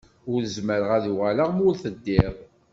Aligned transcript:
Ur 0.33 0.41
zmireɣ 0.55 0.91
ad 0.97 1.05
uɣaleɣ 1.13 1.49
ma 1.53 1.61
ur 1.67 1.75
teddiḍ. 1.83 2.35